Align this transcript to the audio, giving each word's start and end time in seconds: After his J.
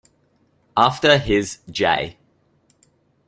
After 0.77 1.19
his 1.19 1.59
J. 1.69 2.17